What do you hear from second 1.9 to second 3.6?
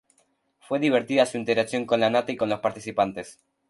Lanata y con los participantes.